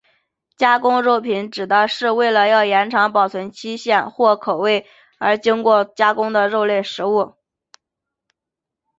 [0.57, 4.87] 加工肉品指的是为了要延长保存期限或口味
[5.19, 7.35] 而经过加工的肉类食物。